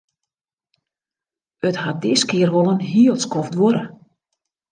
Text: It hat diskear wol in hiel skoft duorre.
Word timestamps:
It 1.69 1.75
hat 1.83 1.97
diskear 2.03 2.49
wol 2.55 2.71
in 2.73 2.81
hiel 2.91 3.17
skoft 3.25 3.53
duorre. 3.55 3.83